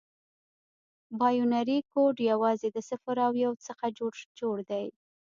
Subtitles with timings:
[1.19, 3.85] بایونري کوډ یوازې د صفر او یو څخه
[4.39, 4.85] جوړ دی.